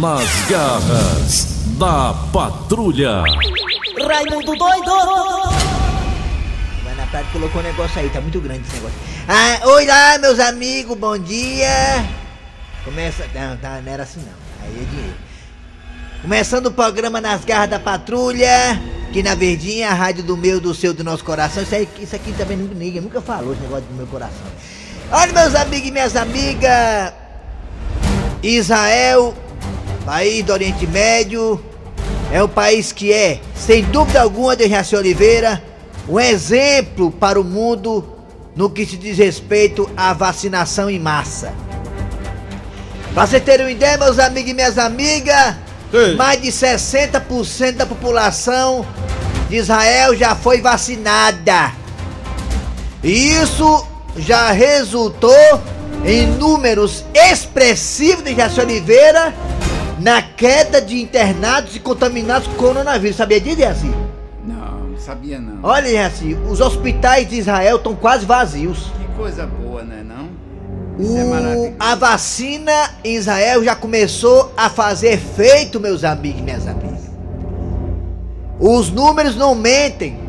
[0.00, 1.44] Nas garras
[1.78, 3.22] da patrulha.
[4.06, 4.90] Raimundo doido!
[6.82, 8.96] Vai na praia colocou um negócio aí, tá muito grande esse negócio.
[9.28, 12.06] Ah, oi lá, meus amigos, bom dia!
[12.84, 13.28] Começa.
[13.34, 14.66] Não, tá, não era assim não.
[14.66, 15.16] Aí é dinheiro.
[16.22, 20.72] Começando o programa Nas Garras da Patrulha, aqui na Verdinha, a rádio do meu, do
[20.74, 21.62] seu, do nosso coração.
[21.62, 24.46] Isso, aí, isso aqui também ninguém nunca falou esse negócio do meu coração.
[25.10, 27.12] Olha, meus amigos e minhas amigas,
[28.42, 29.34] Israel,
[30.04, 31.62] país do Oriente Médio,
[32.32, 35.62] é um país que é, sem dúvida alguma, de Jaci Oliveira,
[36.08, 38.04] um exemplo para o mundo
[38.56, 41.52] no que se diz respeito à vacinação em massa.
[43.14, 45.54] Pra você terem uma ideia, meus amigos e minhas amigas,
[45.92, 46.16] Ei.
[46.16, 48.86] mais de 60% da população
[49.48, 51.72] de Israel já foi vacinada.
[53.02, 55.60] E isso já resultou
[56.04, 59.34] em números expressivos de Jaci Oliveira
[60.02, 63.16] na queda de internados e contaminados com coronavírus.
[63.16, 63.90] Sabia disso, Jaci?
[64.44, 65.60] Não, não sabia não.
[65.62, 68.90] Olha, Jaci, os hospitais de Israel estão quase vazios.
[68.98, 70.30] Que coisa boa, né não?
[70.98, 71.72] Isso é O, maravilhoso.
[71.78, 77.00] a vacina em Israel já começou a fazer efeito, meus amigos e minhas amigas.
[78.58, 80.20] Os números não mentem.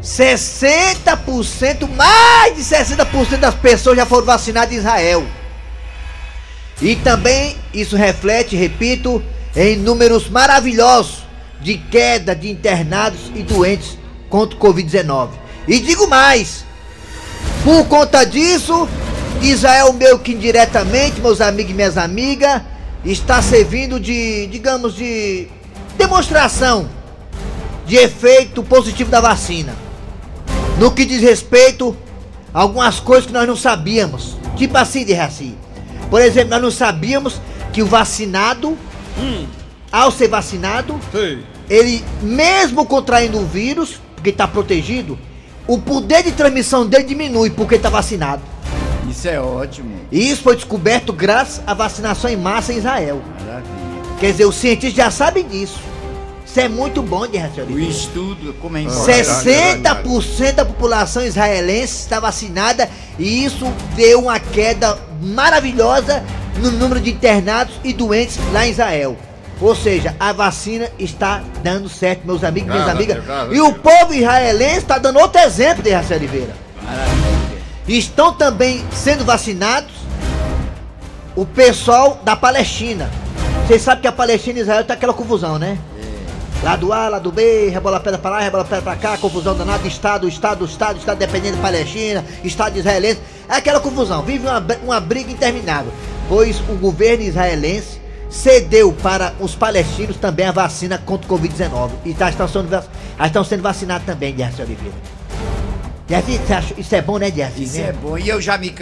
[0.00, 5.22] 60%, mais de 60% das pessoas já foram vacinadas em Israel.
[6.82, 9.22] E também isso reflete, repito,
[9.54, 11.22] em números maravilhosos
[11.60, 13.96] de queda de internados e doentes
[14.28, 15.28] contra o Covid-19.
[15.68, 16.64] E digo mais,
[17.62, 18.88] por conta disso,
[19.40, 22.62] Israel meio que indiretamente, meus amigos e minhas amigas,
[23.04, 25.46] está servindo de, digamos, de
[25.96, 26.88] demonstração
[27.86, 29.74] de efeito positivo da vacina.
[30.78, 31.96] No que diz respeito
[32.52, 34.36] a algumas coisas que nós não sabíamos.
[34.56, 35.54] Tipo assim de Raci.
[36.12, 37.40] Por exemplo, nós não sabíamos
[37.72, 38.76] que o vacinado,
[39.90, 41.00] ao ser vacinado,
[41.70, 45.18] ele, mesmo contraindo o vírus, porque está protegido,
[45.66, 48.42] o poder de transmissão dele diminui porque está vacinado.
[49.10, 49.90] Isso é ótimo.
[50.12, 53.22] E isso foi descoberto graças à vacinação em massa em Israel.
[53.40, 54.18] Maravilha.
[54.20, 55.80] Quer dizer, os cientistas já sabem disso.
[56.52, 57.80] Isso é muito bom de O raciocínio.
[57.80, 59.24] estudo, como é Ah, importante.
[59.24, 63.64] 60% da população israelense está vacinada e isso
[63.96, 66.22] deu uma queda maravilhosa
[66.58, 69.16] no número de internados e doentes lá em Israel.
[69.62, 73.24] Ou seja, a vacina está dando certo, meus amigos e minhas amigas.
[73.50, 76.54] E o povo israelense está dando outro exemplo de Raci Oliveira.
[76.82, 77.62] Maravilha.
[77.88, 79.90] Estão também sendo vacinados
[81.34, 83.10] o pessoal da Palestina.
[83.66, 85.78] Vocês sabem que a Palestina e Israel tá aquela confusão, né?
[86.62, 90.28] Lado A, lado B, rebola pedra pra lá, rebola pedra pra cá, confusão danada, Estado,
[90.28, 93.20] Estado, Estado, Estado dependendo de Palestina, Estado israelense.
[93.48, 95.92] É aquela confusão, vive uma, uma briga interminável.
[96.28, 98.00] Pois o governo israelense
[98.30, 101.90] cedeu para os palestinos também a vacina contra o Covid-19.
[102.04, 102.84] E tá, estão, sendo, já
[103.26, 104.94] estão sendo vacinados também, Dias Oliveira.
[106.56, 107.58] Acha- isso é bom, né, Dias?
[107.58, 107.88] Isso né?
[107.88, 108.16] é bom.
[108.16, 108.72] E eu já me,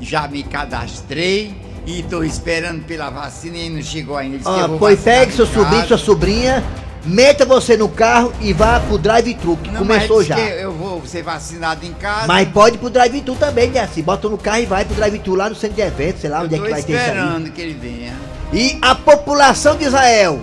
[0.00, 1.54] já me cadastrei
[1.86, 4.38] e tô esperando pela vacina e não chegou ainda.
[4.44, 6.64] Ó, vou pois pegue seu sobrinho, sua sobrinha,
[7.08, 10.34] meta você no carro e vá pro drive-thru, que Não, começou diz já.
[10.36, 12.26] que eu vou ser vacinado em casa.
[12.26, 13.80] Mas pode ir pro drive-thru também, né?
[13.80, 16.42] Assim, bota no carro e vai pro drive-thru lá no centro de eventos, sei lá
[16.42, 17.08] onde é que vai ter isso aí.
[17.08, 18.14] esperando que ele venha.
[18.52, 20.38] E a população de Israel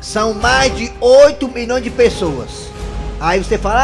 [0.00, 2.68] são mais de 8 milhões de pessoas.
[3.20, 3.80] Aí você fala,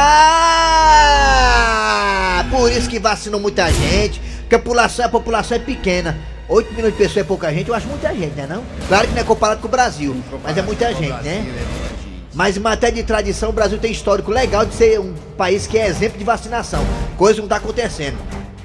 [1.19, 6.17] ah, por isso que vacinou muita gente, porque a população, a população é pequena.
[6.54, 8.62] 8 milhões de pessoas é pouca gente, eu acho muita gente, né não?
[8.87, 11.37] Claro que não é comparado com o Brasil, mas é muita com gente, Brasil, né?
[11.38, 11.84] é muita gente.
[12.32, 15.76] Mas em matéria de tradição, o Brasil tem histórico legal de ser um país que
[15.78, 16.84] é exemplo de vacinação.
[17.16, 18.16] Coisa que não tá acontecendo.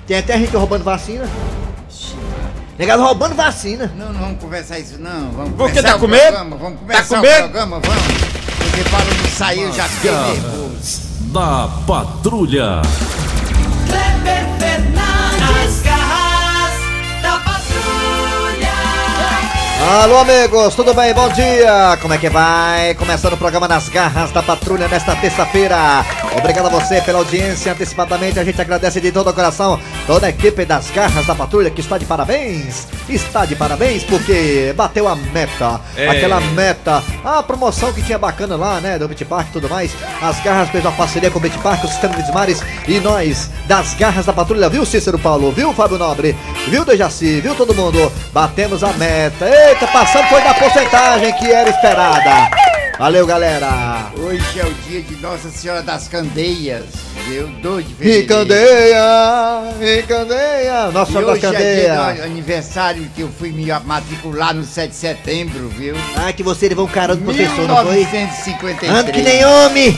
[0.07, 1.27] Tem até gente roubando vacina.
[2.77, 3.91] Negado roubando vacina.
[3.95, 5.31] Não, não vamos conversar isso não.
[5.31, 6.23] Vamos Por que tá o com medo?
[6.27, 7.38] programa, Vamos começar com o medo?
[7.44, 8.03] programa, vamos.
[8.57, 11.01] Porque para não sair eu já fiquei nervoso.
[11.33, 12.81] Da patrulha.
[13.88, 14.59] Kleber
[19.91, 21.12] Alô, amigos, tudo bem?
[21.15, 21.97] Bom dia!
[22.00, 22.94] Como é que vai?
[22.94, 26.06] Começando o programa Nas Garras da Patrulha nesta terça-feira.
[26.38, 28.39] Obrigado a você pela audiência antecipadamente.
[28.39, 31.81] A gente agradece de todo o coração toda a equipe das Garras da Patrulha que
[31.81, 32.88] está de parabéns.
[33.07, 35.79] Está de parabéns porque bateu a meta.
[35.95, 36.09] É.
[36.09, 38.97] Aquela meta, a promoção que tinha bacana lá, né?
[38.97, 39.95] Do Beach Park e tudo mais.
[40.19, 43.51] As Garras fez uma parceria com o Beach Park, o Sistema de Mares e nós
[43.67, 45.51] das Garras da Patrulha, viu, Cícero Paulo?
[45.51, 46.35] Viu, Fábio Nobre?
[46.69, 47.39] Viu, Dejaci?
[47.39, 48.11] Viu todo mundo?
[48.33, 49.47] Batemos a meta.
[49.47, 52.79] Eita, passando foi da porcentagem que era esperada.
[53.00, 54.12] Valeu, galera.
[54.18, 56.84] Hoje é o dia de Nossa Senhora das Candeias,
[57.30, 57.48] viu?
[57.48, 58.28] 2 de E fevereiro.
[58.28, 60.92] candeia, e candeia.
[60.92, 64.96] Nossa E Senhora da hoje é aniversário que eu fui me matricular no 7 de
[64.98, 65.96] setembro, viu?
[66.18, 67.96] Ah, que você levou um cara do professor, não foi?
[68.06, 68.92] 1953.
[68.94, 69.98] Ando que nem homem.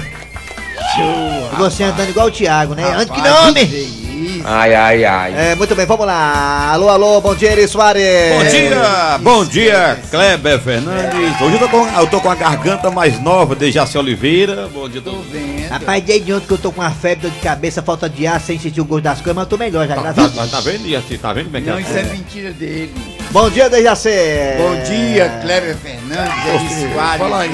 [1.53, 2.83] E você andando igual o Thiago, né?
[2.83, 4.00] Ando que nem homem.
[4.43, 5.33] Ai, ai, ai.
[5.51, 6.69] É, muito bem, vamos lá.
[6.71, 8.03] Alô, alô, bom dia, Eri Soares.
[8.33, 11.39] Bom dia, bom dia, Kleber Fernandes.
[11.41, 14.67] Hoje eu tô com, eu tô com a garganta mais nova de Jaci Oliveira.
[14.73, 15.17] Bom dia, Tô tô...
[15.31, 15.69] vendo.
[15.69, 18.39] Rapaz, desde ontem que eu tô com uma febre, dor de cabeça, falta de ar,
[18.41, 20.35] sem sentir o gosto das coisas, mas eu tô melhor já, Tá, graças a tá,
[20.41, 20.51] Deus.
[20.51, 21.17] tá vendo, Jaci?
[21.17, 21.81] Tá vendo como é que Não, é?
[21.81, 22.93] isso é mentira dele.
[23.31, 24.09] Bom dia, Dejaci.
[24.57, 27.17] Bom dia, Kleber Fernandes, Eri Soares.
[27.21, 27.51] fala aí.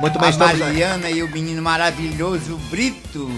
[0.00, 0.58] Muito bem, A estamos...
[0.58, 3.28] Mariana e o menino maravilhoso, o Brito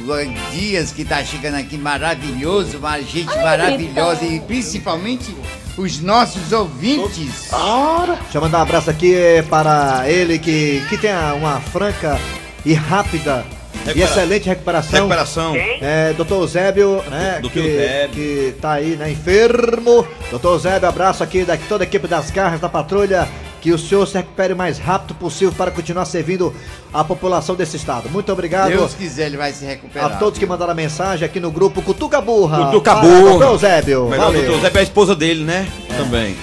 [0.53, 5.35] Dias, que tá chegando aqui, maravilhoso, uma gente maravilhosa e principalmente
[5.77, 7.49] os nossos ouvintes.
[7.51, 9.15] Deixa eu mandar um abraço aqui
[9.49, 12.19] para ele que, que tem uma franca
[12.65, 13.43] e rápida
[13.73, 14.93] e Recupera- excelente recuperação.
[14.99, 15.57] Recuperação.
[15.57, 17.39] É, doutor Eusébio, né?
[17.41, 18.11] Doutor que, Eusébio.
[18.15, 19.11] que tá aí, né?
[19.11, 20.07] Enfermo.
[20.31, 23.27] Doutor Eusébio, abraço aqui da toda a equipe das garras da patrulha.
[23.61, 26.55] Que o senhor se recupere o mais rápido possível para continuar servindo
[26.93, 28.09] a população desse estado.
[28.09, 30.19] Muito obrigado Deus quiser, ele vai se a recuperar.
[30.19, 32.67] todos que mandaram mensagem aqui no grupo Cutuca Burra.
[32.67, 33.21] Cutuca Burra.
[33.21, 34.43] Doutor Eusébio, Melhor valeu.
[34.47, 35.69] doutor Zé é a esposa dele, né?
[35.97, 36.37] Também.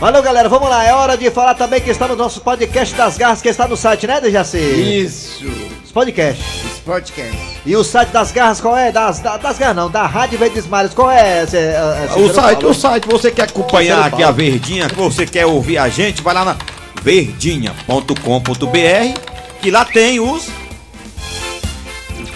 [0.00, 0.48] Valeu, galera.
[0.48, 0.84] Vamos lá.
[0.84, 3.76] É hora de falar também que está no nosso podcast das garras, que está no
[3.76, 4.56] site, né, Dejaci?
[4.58, 5.44] Isso,
[5.84, 6.67] Os podcasts.
[6.92, 7.36] Podcast.
[7.66, 8.90] E o site das garras qual é?
[8.90, 11.46] Das, da- das garras não, da Rádio Verdes Mares, qual é?
[11.46, 14.30] Cê, é, é, O site, o site, você quer acompanhar aqui a.
[14.30, 16.56] Verdinha, você quer ouvir a gente, vai lá na
[17.02, 19.20] verdinha.com.br
[19.60, 20.48] que lá tem os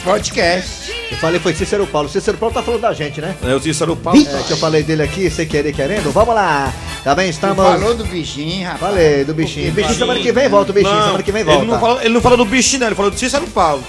[0.05, 0.91] Podcast.
[1.13, 2.09] Eu falei foi Cícero Paulo.
[2.09, 3.37] Cícero Paulo tá falando da gente, né?
[3.45, 4.21] é, o Cícero Paulo.
[4.21, 6.11] É, que eu falei dele aqui, sem querer querendo.
[6.11, 6.73] Vamos lá.
[7.05, 7.57] Também Tu estamos.
[7.65, 8.81] falou do bichinho, rapaz.
[8.81, 9.67] Falei do bichinho.
[9.67, 11.03] Porque Bichinho semana que vem volta, o bichinho.
[11.05, 11.63] semana que vem volta.
[11.63, 13.83] Ele não, falou, ele não falou do bichinho, não, ele falou do Cícero Paulo.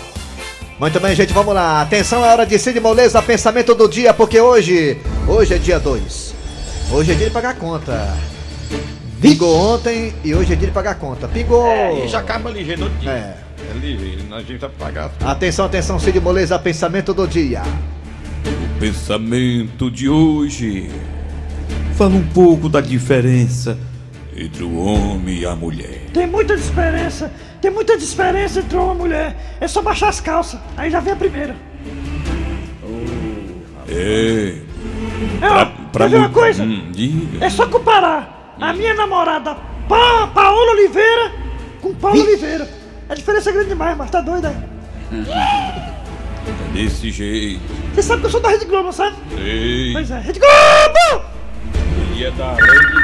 [0.84, 1.82] Muito bem, gente, vamos lá.
[1.82, 6.36] Atenção, é hora de Cid Moleza, pensamento do dia, porque hoje, hoje é dia 2.
[6.92, 8.14] Hoje é dia de pagar conta.
[9.22, 11.26] Pingou ontem e hoje é dia de pagar conta.
[11.30, 11.66] Pingou.
[12.04, 13.12] E já acaba ligeiro no dia.
[13.12, 13.38] É.
[13.72, 15.10] É ligeiro, a gente vai pagar.
[15.22, 17.62] Atenção, atenção, Cid Moleza, pensamento do dia.
[18.46, 20.92] O pensamento de hoje
[21.96, 23.78] fala um pouco da diferença
[24.36, 26.06] entre o homem e a mulher.
[26.14, 27.32] Tem muita diferença,
[27.62, 29.36] tem muita diferença entre uma mulher.
[29.62, 31.56] É só baixar as calças, aí já vem a primeira.
[33.88, 34.56] É,
[35.42, 36.64] É, quer ver mu- uma coisa?
[36.64, 37.46] Hum, diga.
[37.46, 39.56] É só comparar a minha namorada
[39.88, 41.32] pa Paola Oliveira
[41.82, 42.68] com Paulo Oliveira.
[43.10, 44.56] A diferença é grande demais, mas tá doida.
[45.12, 47.62] É desse jeito.
[47.94, 49.16] Você sabe que eu sou da Rede Globo, sabe?
[49.38, 51.26] Ei, Pois é, Rede Globo!
[52.14, 53.03] ele é da Rede Globo.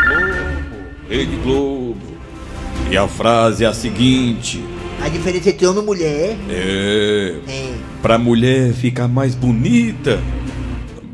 [1.10, 1.98] Rede Globo.
[2.92, 4.64] E a frase é a seguinte:
[5.04, 7.34] A diferença entre homem e mulher É.
[7.48, 7.74] é.
[8.02, 10.20] Pra mulher ficar mais bonita,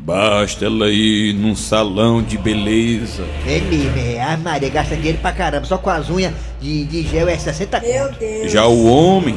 [0.04, 3.24] basta ela ir num salão de beleza.
[3.46, 4.22] É mesmo, é.
[4.22, 7.80] A Maria gasta dinheiro pra caramba, só com as unhas de, de gel é 60
[7.80, 8.48] conto.
[8.48, 9.36] Já o homem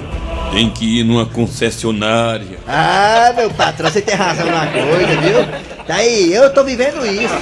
[0.52, 2.60] tem que ir numa concessionária.
[2.68, 5.69] Ah, meu patrão, você tem razão na coisa, viu?
[5.90, 7.34] Daí, eu tô vivendo isso.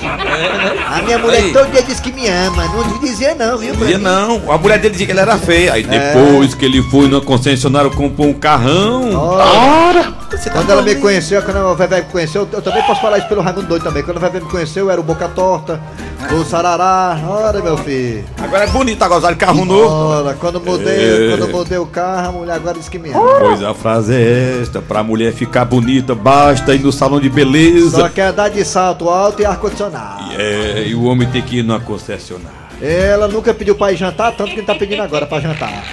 [0.90, 1.52] A minha mulher Aí.
[1.52, 2.64] todo dia diz que me ama.
[2.64, 3.76] Não dizia não, viu?
[3.76, 5.74] Dizia não, a mulher dele dizia que ele era feia.
[5.74, 9.14] Aí depois que ele foi na concessionária comprou um carrão.
[9.14, 10.14] Ora!
[10.54, 13.42] Quando ela me conheceu, quando a Vevé me conheceu, eu também posso falar isso pelo
[13.42, 14.02] Raimundo Doido também.
[14.02, 15.82] Quando a Vevé me conheceu, eu era o Boca Torta,
[16.32, 17.18] o Sarará.
[17.28, 18.26] Ora, meu filho.
[18.42, 19.94] Agora é bonito agora usar de carro novo.
[19.94, 21.38] Ora, quando mudei, É.
[21.38, 23.40] quando mudei o carro, a mulher agora diz que me ama.
[23.40, 27.98] Pois a frase é esta: pra mulher ficar bonita, basta ir no salão de beleza.
[28.02, 30.34] Só quer dar de salto alto e ar-condicionado.
[30.38, 32.68] É, e o homem tem que ir numa concessionária.
[32.82, 35.84] Ela nunca pediu pra ir jantar, tanto que não tá pedindo agora pra jantar.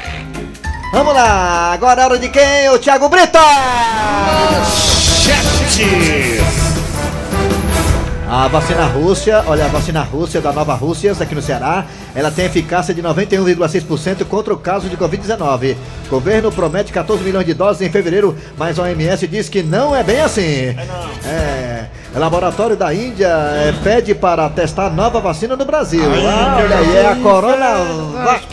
[0.93, 2.69] Vamos lá, agora é hora de quem?
[2.71, 3.39] O Thiago Brito!
[8.37, 11.85] A vacina Rússia, olha, a vacina Rússia da Nova Rússia, aqui no Ceará,
[12.17, 15.77] ela tem eficácia de 91,6% contra o caso de Covid-19.
[16.07, 19.95] O governo promete 14 milhões de doses em fevereiro, mas a OMS diz que não
[19.95, 20.75] é bem assim.
[21.25, 26.03] É, o laboratório da Índia é, pede para testar nova vacina no Brasil.
[26.29, 28.45] Ah, olha aí, é a Coronavac.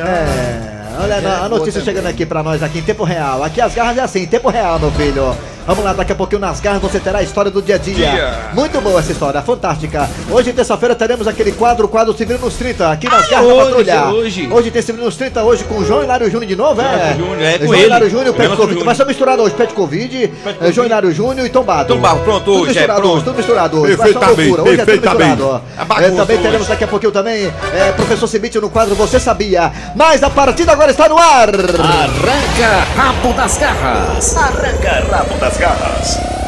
[0.00, 3.44] É, olha a- a notícia chegando aqui pra nós aqui em tempo real.
[3.44, 5.36] Aqui as garras é assim, em tempo real, meu filho.
[5.66, 7.94] Vamos lá, daqui a pouquinho nas garras você terá a história do dia a dia.
[7.96, 8.34] Dia.
[8.52, 10.08] Muito boa essa história, fantástica.
[10.30, 13.54] Hoje, terça-feira, teremos aquele quadro, o quadro Se Vira nos 30, aqui nas garras da
[13.54, 14.04] hoje, patrulha.
[14.06, 14.48] hoje.
[14.52, 17.14] Hoje tem Se Vira nos 30, hoje com o João Hilário Júnior de novo, é?
[17.18, 17.86] Júnior, é, com João ele.
[17.86, 18.84] Hilário Júnior, Pet Covid.
[18.84, 21.94] Vai ser misturado hoje, Pet Covid, eh, João Hilário Júnior e Tombado.
[21.94, 23.14] Tombado, pronto, Tudo hoje é, misturado pronto.
[23.16, 23.96] hoje, tudo misturado hoje.
[23.96, 25.42] Vai ser uma Perfeitamente, loucura, hoje é tudo perfeitamente.
[25.42, 25.62] misturado.
[25.88, 29.72] Bagunça Eh, também teremos daqui a pouquinho também é, Professor Cibite no quadro Você Sabia.
[29.96, 31.48] Mas a partida agora está no ar.
[31.50, 34.36] Arranca rabo das garras.
[34.36, 36.45] Arranca rabo das garras.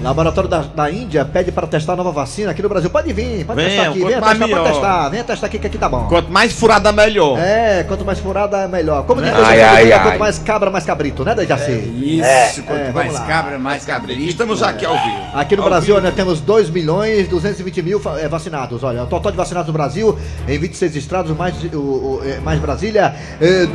[0.00, 2.88] Laboratório da, da Índia pede para testar a nova vacina aqui no Brasil.
[2.88, 5.78] Pode vir, pode Venha, testar aqui, quanto venha testar, testar, venha testar aqui que aqui
[5.78, 6.06] tá bom.
[6.08, 7.36] Quanto mais furada, melhor.
[7.38, 9.04] É, quanto mais furada é melhor.
[9.04, 10.18] Como diz Ai, Dejaci, ai, quanto ai.
[10.18, 11.72] mais cabra, mais cabrito, né, Dejaci?
[11.72, 13.20] Isso, quanto é, mais lá.
[13.26, 14.20] cabra, mais cabrito.
[14.20, 15.16] Estamos aqui ao vivo.
[15.34, 16.06] Aqui no Ao Brasil vivo.
[16.06, 18.84] nós temos 2 milhões 220 mil eh, vacinados.
[18.84, 22.60] Olha, o total de vacinados no Brasil, em 26 estados, mais, o, o, eh, mais
[22.60, 23.14] Brasília,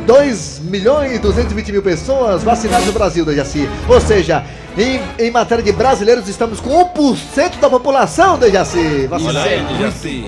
[0.06, 3.68] 2 milhões 220 mil pessoas vacinadas no Brasil, Dejaci.
[3.88, 4.42] Ou seja,
[4.76, 9.06] em, em matéria de brasileiros, estamos com 1% da população, Dejaci.
[9.06, 9.48] Vacinada.
[9.80, 10.24] Jaci.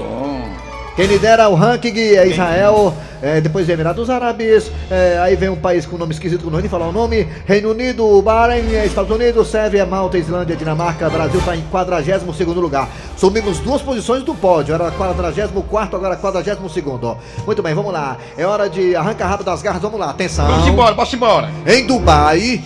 [0.97, 5.85] Quem lidera o ranking é Israel, é, depois Emirados Árabes, é, aí vem um país
[5.85, 8.87] com nome esquisito, que eu não vou nem falar o nome, Reino Unido, Bahrein, é,
[8.87, 12.88] Estados Unidos, Sérvia, Malta, Islândia, Dinamarca, Brasil está em 42º lugar.
[13.15, 17.19] Subimos duas posições do pódio, era 44º, agora 42º.
[17.45, 20.47] Muito bem, vamos lá, é hora de arrancar rabo das garras, vamos lá, atenção.
[20.47, 21.50] Vamos embora, vamos embora.
[21.67, 22.62] Em Dubai,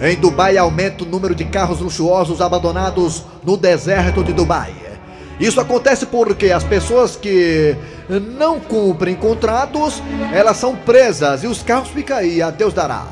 [0.00, 4.72] em Dubai aumenta o número de carros luxuosos abandonados no deserto de Dubai.
[5.38, 7.76] Isso acontece porque as pessoas que
[8.36, 10.02] não cumprem contratos,
[10.32, 13.06] elas são presas e os carros ficam aí, a Deus dará.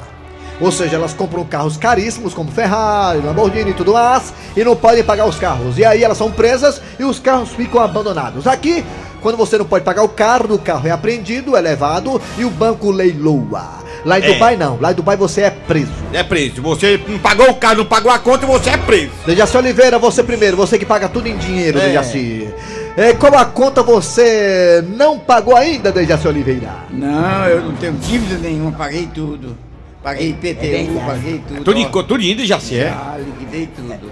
[0.61, 5.05] Ou seja, elas compram carros caríssimos como Ferrari, Lamborghini e tudo mais e não podem
[5.05, 5.79] pagar os carros.
[5.79, 8.47] E aí elas são presas e os carros ficam abandonados.
[8.47, 8.85] Aqui,
[9.23, 12.51] quando você não pode pagar o carro, o carro é apreendido, é levado e o
[12.51, 13.88] banco leiloa.
[14.05, 14.33] Lá em É.
[14.33, 15.91] Dubai não, lá em Dubai você é preso.
[16.13, 16.63] É preso.
[16.63, 19.11] Você não pagou o carro, não pagou a conta, você é preso.
[19.27, 21.87] Dejaci Oliveira, você primeiro, você que paga tudo em dinheiro, É.
[21.89, 22.49] Dejaci.
[22.97, 26.69] É, qual a conta você não pagou ainda, Dejaci Oliveira?
[26.91, 29.57] Não, eu não tenho dívida nenhuma, paguei tudo.
[30.03, 31.65] Paguei IPTU, paguei tudo.
[31.65, 31.81] Tudo, ó.
[31.81, 32.85] em- tudo indo, Jaci, é?
[32.89, 34.11] Já liquidei tudo.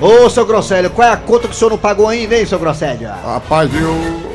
[0.00, 2.58] Ô, seu Grosselho, qual é a conta que o senhor não pagou ainda, hein, seu
[2.58, 3.08] Grosselho?
[3.24, 4.31] Rapaz, eu.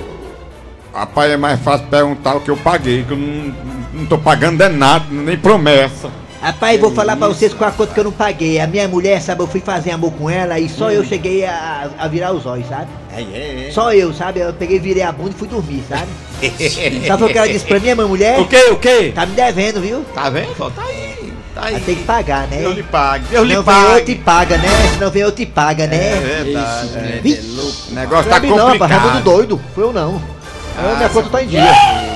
[0.97, 3.53] Rapaz, é mais fácil perguntar o que eu paguei, que eu não,
[3.93, 6.09] não tô pagando é nada, nem promessa.
[6.41, 8.59] Rapaz, vou falar pra vocês qual a conta que eu não paguei.
[8.59, 11.87] A minha mulher, sabe, eu fui fazer amor com ela e só eu cheguei a,
[11.99, 12.87] a virar os olhos, sabe?
[13.15, 13.71] É, é, é.
[13.71, 14.39] Só eu, sabe?
[14.39, 16.07] Eu peguei, virei a bunda e fui dormir, sabe?
[17.07, 18.39] Sabe o que ela disse pra mim, minha mulher?
[18.39, 19.11] O quê, o quê?
[19.13, 20.03] Tá me devendo, viu?
[20.15, 20.55] Tá vendo?
[20.55, 21.73] Tá aí, tá aí.
[21.75, 22.57] Ela tem que pagar, né?
[22.57, 24.55] Deus lhe pague, Deus lhe Não vem outro e pague.
[24.55, 24.67] paga, né?
[24.93, 26.41] Se não vem outro e paga, É né?
[26.43, 26.89] verdade.
[26.95, 27.39] É, Vixe.
[27.39, 27.77] é louco.
[27.89, 29.23] O negócio tá é mim não, complicado.
[29.23, 29.61] doido.
[29.73, 30.36] Foi eu não.
[30.77, 31.63] Eu, minha Ah, conta tá em dia.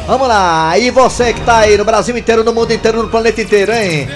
[0.07, 3.41] Vamos lá, e você que tá aí no Brasil inteiro, no mundo inteiro, no planeta
[3.41, 4.07] inteiro, hein?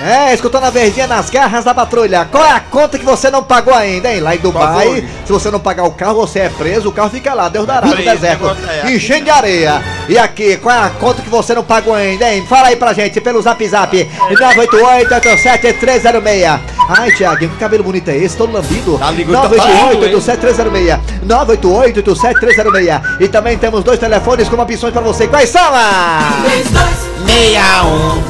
[0.00, 2.24] É, escutando a verdinha nas garras da patrulha.
[2.30, 4.20] Qual é a conta que você não pagou ainda, hein?
[4.20, 7.34] Lá em Dubai, se você não pagar o carro, você é preso, o carro fica
[7.34, 8.44] lá, Deus dará, no deserto,
[8.86, 9.82] é enchendo de areia.
[10.08, 12.46] E aqui, qual é a conta que você não pagou ainda, hein?
[12.48, 16.60] Fala aí pra gente pelo zap zap, 988-87306.
[16.88, 18.96] Ai, Thiaguinho, que cabelo bonito é esse, todo lambido.
[18.98, 21.00] Tá ligado, tá 988-87306.
[21.26, 23.02] 988-87306.
[23.20, 25.28] E também temos dois telefones com opções pra você.
[25.28, 25.60] Quais são?
[25.74, 26.32] Ah?
[26.54, 28.22] 61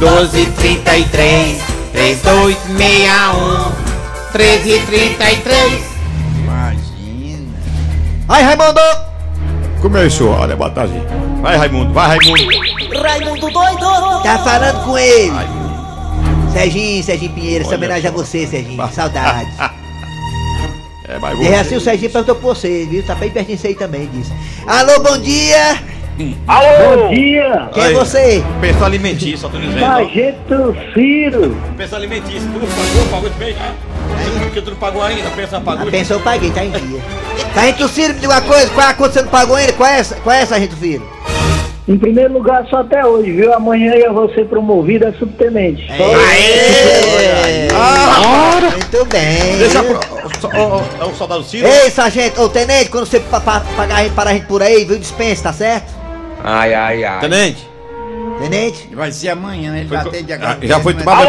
[0.00, 3.72] 1233 3261
[4.34, 5.84] 1333
[6.42, 7.54] Imagina.
[8.28, 8.80] Ai, Raimundo!
[9.80, 11.06] Começou, olha, Batazinha.
[11.40, 13.00] Vai, Raimundo, vai, Raimundo.
[13.00, 14.22] Raimundo doido!
[14.24, 15.61] Tá falando com ele.
[16.52, 18.88] Serginho, Serginho Pinheiro, essa homenagem a você, Serginho.
[18.92, 19.54] Saudades.
[21.08, 23.02] É, mas E é assim o Serginho perguntou pra você, viu?
[23.02, 24.32] Tá bem pertinho isso aí também, disse.
[24.66, 25.82] Alô, bom dia!
[26.16, 28.42] Bom dia, Quem é você?
[28.60, 29.80] Pensão alimentícia, só tô dizendo.
[29.80, 31.56] Sargento Ciro.
[31.76, 33.56] Pensão alimentícia, tu pagou, pagou de bem.
[34.44, 35.90] Porque tu não pagou ainda, pensão A pagou.
[35.90, 37.00] pensão eu paguei, tá em dia.
[37.52, 39.72] Sargento Ciro, me diga uma coisa, qual é a conta que você não pagou ainda?
[39.72, 41.06] Qual é essa, qual é, Sargento Ciro?
[41.88, 43.52] Em primeiro lugar, só até hoje, viu?
[43.52, 45.84] Amanhã eu vou ser promovido a subtenente.
[45.96, 47.68] Só Aê!
[47.74, 49.58] Ah, Muito bem.
[49.58, 49.98] Deixa pro.
[50.54, 51.66] Ó, ó, ó, o soldado Ciro.
[51.66, 54.62] Ei, sargento, ô tenente, quando você pa pa pagar a gente, parar a gente por
[54.62, 54.96] aí, viu?
[54.96, 55.92] Dispensa, tá certo?
[57.20, 57.68] Tenente.
[58.40, 58.88] Tenente?
[58.94, 60.58] Vai ser amanhã, ele Foi vai co- ter de Ah, agora.
[60.66, 61.26] já foi mas- tomar.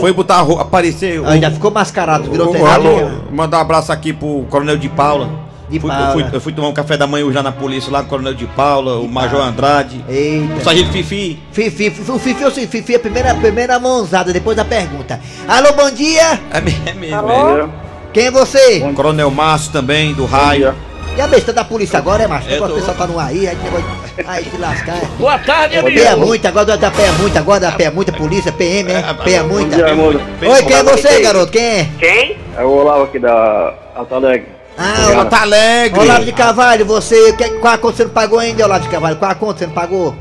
[0.00, 1.24] Foi botar a roupa, apareceu.
[1.26, 2.70] Ah, já ficou mascarado, virou tenente.
[2.70, 5.28] alô, mandar um abraço aqui pro Coronel de Paula.
[5.68, 6.06] De Fui- Paula.
[6.06, 8.06] Eu, fui, eu fui tomar um café da manhã hoje lá na polícia, lá com
[8.06, 10.60] o Coronel de Paula, o Major Andrade, o Eita.
[10.64, 11.38] Sargento Fifi.
[11.52, 14.64] Fifi, Fifi, o Fifi, eu sei, Fifi é a primeira, a primeira mãozada, depois da
[14.64, 15.18] pergunta.
[15.48, 16.38] Alô, bom dia!
[16.52, 17.72] É mesmo, é mesmo.
[18.12, 18.82] Quem é você?
[18.82, 18.92] é.
[18.92, 20.74] Coronel Márcio também, do Raio.
[21.16, 22.46] E a besta da polícia agora, é macho?
[22.46, 23.84] O negócio tô- pessoal tá no aí, aí negócio...
[24.26, 24.98] Ai, se lascar.
[25.18, 25.94] Boa tarde, amigo.
[25.94, 29.02] Peia muito, agora dá peia muito, agora dá peia muita, polícia, PM, é?
[29.22, 29.76] Peia muita.
[29.76, 30.14] dia, amor.
[30.14, 31.52] Oi, quem é você, garoto?
[31.52, 31.88] Quem é?
[31.98, 32.36] Quem?
[32.56, 34.48] É o Olavo aqui da Alto Alegre.
[34.76, 35.30] Ah, Obrigado.
[35.30, 36.00] Tá alegre.
[36.00, 39.16] Olavo de Carvalho, você, que- qual a conta você não pagou ainda, Olavo de Carvalho?
[39.16, 40.14] Qual a conta você não pagou?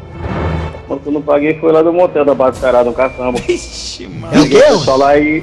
[0.87, 3.39] Quando eu não paguei foi lá do motel da Base Carada, no Caçamba.
[3.47, 4.35] Ixi, mano.
[4.35, 4.61] É o quê?
[4.83, 5.41] Só lá e.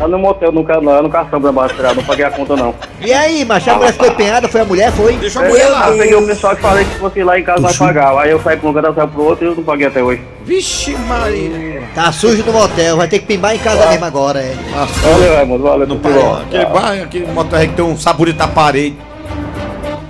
[0.00, 2.74] Lá no motel, no, ca- lá no Caçamba Base Carada, não paguei a conta não.
[3.00, 5.16] E aí, macho, a mulher ficou empenhada, foi a mulher, foi?
[5.16, 5.88] Deixa a mulher É, lá.
[5.90, 8.18] eu peguei o pessoal que falei que se fosse ir lá em casa vai pagar.
[8.18, 10.20] Aí eu saí pra um canto, saí pro outro e eu não paguei até hoje.
[10.44, 11.82] Vixe, Maria.
[11.94, 14.54] Tá sujo no motel, vai ter que pimbar em casa mesmo agora, é.
[15.02, 15.86] Valeu, Raimundo, valeu.
[15.86, 16.20] Não tudo para.
[16.22, 16.34] bom.
[16.42, 18.96] Aquele, bar, aquele motoré que tem um saburito na parede.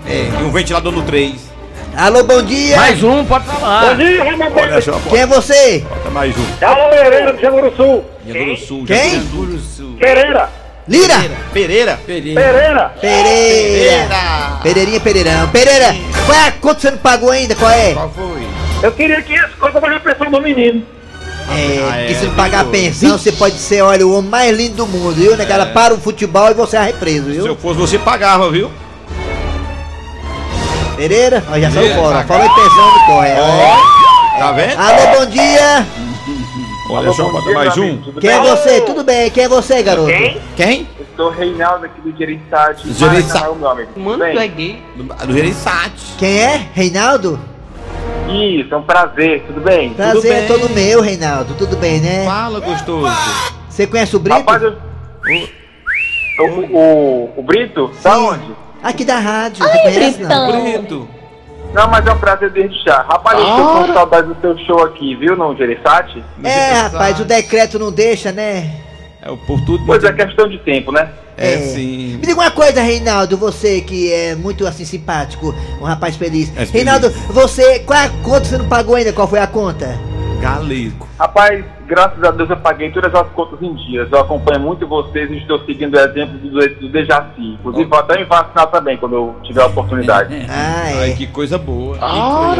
[0.09, 1.52] É, e um ventilador no 3.
[1.97, 2.77] Alô, bom dia!
[2.77, 3.97] Mais um, pode falar.
[4.57, 5.85] Olha só, Quem é você?
[5.89, 6.67] bota mais um.
[6.67, 8.05] Alô, Pereira do Jamuru Sul.
[8.27, 8.85] Janguru Sul.
[8.87, 9.11] Quem?
[9.11, 9.97] Janguru Sul.
[9.99, 10.49] Pereira.
[10.89, 11.15] Lira!
[11.53, 12.01] Pereira.
[12.05, 12.93] Pereira.
[13.01, 14.59] Pereira!
[14.63, 15.49] Pereirinha, Pereirão.
[15.51, 15.95] Pereira,
[16.27, 17.55] qual é a conta que você não pagou ainda?
[17.55, 17.93] Qual é?
[17.95, 18.43] Qual foi?
[18.83, 20.83] Eu queria que as coisas pra pensão do menino.
[21.51, 24.31] É, Ah, é, que se não pagar a pensão, você pode ser, olha, o homem
[24.31, 25.37] mais lindo do mundo, viu?
[25.37, 25.67] Né, cara?
[25.67, 27.57] Para o futebol e você é represo, Se eu viu?
[27.57, 28.71] fosse você, pagava, viu?
[30.97, 32.21] Pereira, ó, já saiu fora.
[32.21, 33.31] em pensão, me corre.
[33.39, 34.39] ó.
[34.39, 34.79] Tá vendo?
[34.79, 35.87] Alô, bom dia!
[36.91, 37.99] Olha só, bota mais um.
[38.21, 38.81] Quem é você?
[38.83, 39.31] Tudo bem?
[39.31, 40.13] Quem é você, garoto?
[40.57, 40.87] Quem?
[40.99, 42.13] Eu sou Reinaldo aqui do
[43.51, 43.87] o nome.
[43.97, 44.83] Mano, tu é gay.
[44.97, 46.15] Do, do Gereissati.
[46.19, 46.67] Quem é?
[46.75, 47.41] Reinaldo?
[48.29, 49.95] Isso, é um prazer, tudo bem?
[49.95, 50.49] Prazer é bem.
[50.49, 51.55] todo meu, Reinaldo.
[51.55, 52.25] Tudo bem, né?
[52.25, 53.13] Fala, gostoso.
[53.69, 54.39] Você conhece o Brito?
[54.39, 54.77] Rapaz, eu...
[56.41, 56.45] O,
[56.77, 57.91] o, o Brito?
[58.03, 58.21] Da Sim.
[58.21, 58.62] onde?
[58.83, 60.51] Aqui da rádio, você conhece não?
[60.63, 61.09] Brito.
[61.73, 63.01] Não, mas é um prazer desde já.
[63.03, 66.23] Rapaz, eu tô com saudade do teu show aqui, viu, no Gereissati?
[66.45, 68.71] É, rapaz, o decreto não deixa, né?
[69.23, 69.85] É o por tudo.
[69.87, 71.09] Pois é, questão de tempo, né?
[71.39, 71.59] É, É.
[71.59, 72.17] sim.
[72.21, 76.51] Me diga uma coisa, Reinaldo, você que é muito assim simpático, um rapaz feliz.
[76.51, 76.71] É feliz.
[76.73, 79.13] Reinaldo, você, qual é a conta que você não pagou ainda?
[79.13, 79.99] Qual foi a conta?
[80.43, 81.07] Galego.
[81.19, 84.11] Rapaz, graças a Deus eu paguei todas as contas em dias.
[84.11, 87.57] Eu acompanho muito vocês e estou seguindo o exemplo do, do Dejaci.
[87.61, 90.33] Inclusive, vou até me vacinar também quando eu tiver a oportunidade.
[90.55, 91.15] Ah, Ai, é.
[91.15, 91.97] que coisa boa.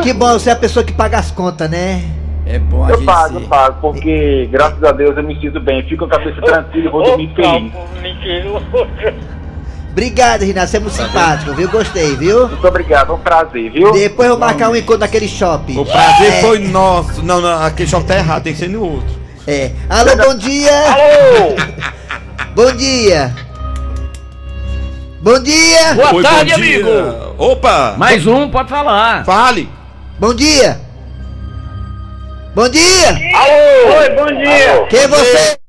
[0.03, 2.03] Que bom, você é a pessoa que paga as contas, né?
[2.47, 5.83] É bom Eu pago, eu pago, porque graças a Deus eu me sinto bem.
[5.83, 7.73] Fico com a cabeça tranquila e vou dormir feliz.
[9.93, 11.69] Obrigado, Reinaldo, você é muito simpático, viu?
[11.69, 12.49] Gostei, viu?
[12.49, 13.93] Muito obrigado, é um prazer, viu?
[13.93, 15.79] Depois eu vou marcar um encontro naquele shopping.
[15.79, 17.23] O prazer É, foi nosso.
[17.23, 19.15] Não, não, aquele show tá errado, tem que ser no outro.
[19.47, 19.71] É.
[19.91, 20.71] Alô, bom dia!
[20.93, 21.57] Alô!
[22.55, 23.35] Bom dia!
[25.21, 25.95] Bom dia!
[25.95, 26.55] Boa Oi, tarde, dia.
[26.55, 27.35] amigo.
[27.37, 27.95] Opa!
[27.99, 29.27] Mais um, pode falar.
[29.27, 29.69] Fale!
[30.19, 30.81] Bom dia!
[32.55, 33.09] Bom dia!
[33.35, 33.99] Alô!
[33.99, 34.87] Oi, bom dia!
[34.89, 35.62] Quem é você?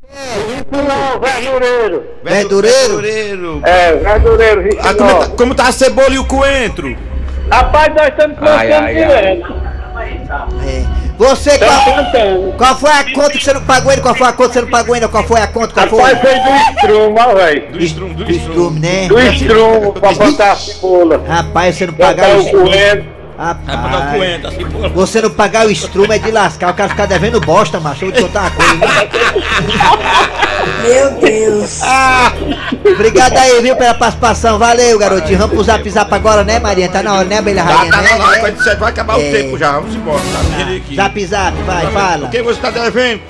[0.71, 2.03] Não, verdureiro.
[2.23, 3.01] Verdureiro?
[3.01, 3.61] Verdureiro.
[3.63, 6.95] É, verdureiro, Ah, como, tá, como tá a cebola e o coentro?
[7.51, 9.53] Rapaz, nós estamos plantando direto.
[10.65, 11.03] É.
[11.17, 14.01] Você, qual, qual foi a conta que você não pagou ainda?
[14.01, 15.07] Qual foi a conta que você não pagou ainda?
[15.07, 15.73] Qual foi a conta?
[15.73, 16.01] Qual foi?
[16.01, 17.71] Rapaz, foi do estrumo, ó, velho.
[17.71, 19.07] Do estrum, do Do estrume, né?
[19.07, 21.23] Do estrumo, pra botar a cebola.
[21.27, 22.67] Rapaz, você não Botar o o
[23.43, 23.63] coentro.
[23.67, 26.71] É pra dar o Rapaz, coentro, assim, você não pagar o estrume é de lascar.
[26.71, 28.05] O cara ficar devendo bosta, macho.
[28.05, 29.03] Eu vou te contar uma coisa.
[30.83, 31.81] Meu Deus.
[32.93, 34.57] Obrigado aí, viu, pela participação.
[34.57, 35.37] Valeu, garotinho.
[35.37, 36.87] Vamos pro zap zap agora, né, Maria?
[36.89, 37.91] Tá na hora, né, Abelha Tá, Rainha?
[37.91, 38.09] tá, né?
[38.11, 38.39] não, não, É.
[38.39, 39.29] quando você vai acabar É.
[39.29, 40.19] o tempo já, vamos embora.
[40.19, 40.95] Tá.
[40.95, 42.27] Zap zap, vai, fala.
[42.27, 43.21] O que você tá devendo?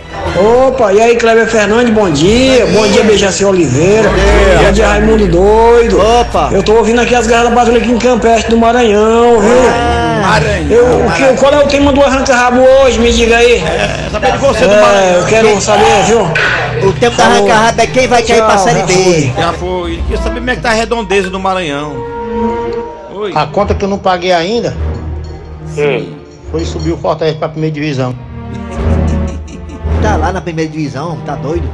[0.68, 2.66] Opa, e aí, Kleber Fernandes, bom dia.
[2.68, 4.10] Bom dia, Bejaci Oliveira.
[4.10, 6.00] Bom dia, Raimundo Doido.
[6.00, 6.50] Opa.
[6.52, 10.03] Eu tô ouvindo aqui as garras da aqui em Campestre do Maranhão, viu?
[10.34, 10.70] Maranhão.
[10.72, 13.00] Eu, o que, qual é o tema do arranca-rabo hoje?
[13.00, 13.56] Me diga aí.
[13.58, 15.26] É, saber de você do É, eu Maranhão.
[15.28, 16.22] quero saber, viu?
[16.90, 19.32] O tempo da arranca rabo é quem vai cair pra série B.
[19.38, 19.98] Já foi.
[20.08, 21.94] Queria saber como é que tá a redondeza do Maranhão.
[23.14, 23.32] Oi.
[23.36, 24.76] A conta que eu não paguei ainda
[26.52, 28.14] foi subir o Fortaleza pra primeira divisão.
[30.02, 31.70] Tá lá na primeira divisão, tá doido?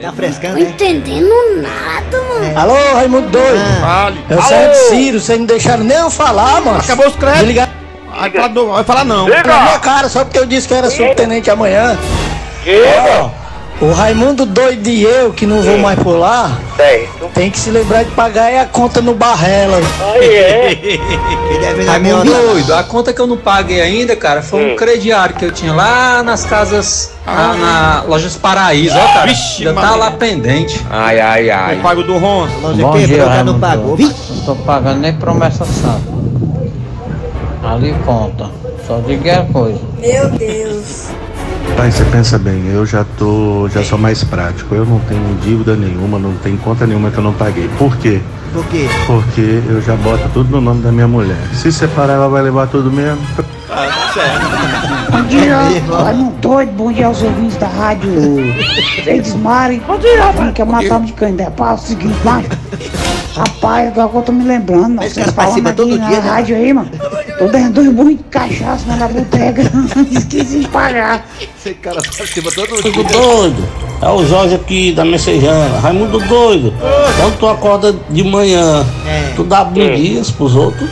[0.00, 0.70] Tá frescando, Tô né?
[0.70, 1.30] entendendo
[1.62, 2.58] nada, mano.
[2.58, 3.56] Alô, Raimundo Doido.
[3.56, 4.24] Ah, Fale.
[4.28, 6.78] É o Sargento Ciro, vocês não deixaram nem eu falar, mano.
[6.80, 7.40] Acabou os créditos.
[7.40, 7.68] Desligar
[8.16, 9.28] Vai falar, não, vai falar não.
[9.28, 11.96] na minha cara, só porque eu disse que era subtenente amanhã.
[13.20, 13.30] Ó,
[13.80, 17.28] o Raimundo Doido e eu, que não vou mais por lá, Certo.
[17.34, 19.80] tem que se lembrar de pagar aí a conta no Barrela.
[20.12, 20.72] Aí é.
[21.74, 25.34] ele Raimundo minha doido, a conta que eu não paguei ainda, cara, foi um crediário
[25.34, 29.26] que eu tinha lá nas casas, lá na Lojas Paraíso, ó, cara.
[29.26, 30.80] Vixe, já tá lá pendente.
[30.88, 31.76] Ai, ai, ai.
[31.76, 32.54] Eu pago do Ronzo.
[32.60, 33.60] loja Bom quebrou, dia, já não Raimundo.
[33.60, 33.98] pagou.
[33.98, 36.14] Não tô pagando nem promessa santa.
[37.62, 38.48] Ali conta.
[38.86, 39.80] Só diga a coisa.
[39.98, 41.06] Meu Deus.
[41.76, 44.74] Pai, você pensa bem, eu já tô, já sou mais prático.
[44.74, 47.68] Eu não tenho dívida nenhuma, não tenho conta nenhuma que eu não paguei.
[47.78, 48.20] Por quê?
[48.52, 48.88] Por quê?
[49.06, 51.36] Porque eu já boto tudo no nome da minha mulher.
[51.52, 53.20] Se separar, ela vai levar tudo mesmo.
[55.10, 55.58] Bom dia,
[55.90, 58.10] Raimundo doido, bom dia aos ouvintes da rádio
[59.02, 59.82] Verdes Mari.
[59.86, 60.52] Bom dia, rapaz.
[60.52, 61.50] Que é matar de candeia.
[61.50, 62.46] Pá, é o seguinte, mas,
[63.34, 66.28] rapaz, agora eu tô me lembrando, nós cara vocês aqui todo na dia, né?
[66.28, 66.90] rádio aí, mano.
[67.38, 69.62] Tô dando muito cachaça na botega.
[70.10, 71.26] Esqueci de pagar.
[71.40, 73.18] Esse cara participa todo Raimundo dia.
[73.18, 73.68] doido,
[74.00, 75.80] é o Jorge aqui da Messejana.
[75.80, 76.72] Raimundo doido,
[77.20, 79.32] quando tu acorda de manhã, É.
[79.34, 80.88] tu dá bom dias pros outros.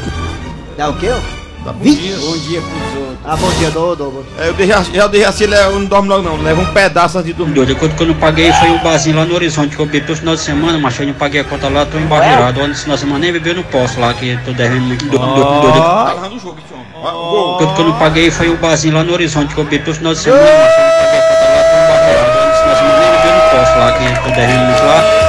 [0.77, 1.11] Dá o quê?
[1.11, 1.42] ó?
[1.65, 2.17] Bom dia.
[2.17, 3.19] Bom dia pros outros.
[3.25, 4.27] Ah, bom dia, do, do, do.
[4.37, 7.19] É, Eu deixei, assim, eu deixei assim, ele não dorme logo não, leva um pedaço
[7.19, 7.55] antes de dormir.
[7.55, 10.11] Doido, quando que eu não paguei foi o barzinho lá no Horizonte, que eu bebi
[10.11, 12.61] o final de semana, mas eu não paguei a conta lá, tô embarreirado.
[12.61, 14.83] Olha, esse final de semana nem beber eu não posso lá, que eu tô devendo
[14.87, 15.25] muito doido.
[15.35, 15.73] doido.
[15.81, 16.87] Tá narrando o jogo, esse homem.
[16.97, 17.57] Ó, o gol.
[17.59, 19.95] Quando que eu não paguei foi o barzinho lá no Horizonte, que eu bebi o
[19.95, 22.39] final de semana, mas eu não paguei a conta lá, tô embarreirado.
[22.39, 24.65] Olha, esse final de semana nem beber eu não posso lá, que eu tô devendo
[24.67, 25.23] muito lá.